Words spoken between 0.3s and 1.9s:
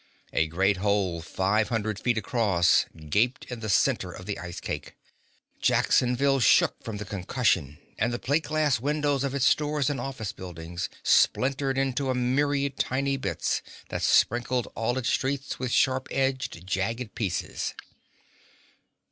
A great hole five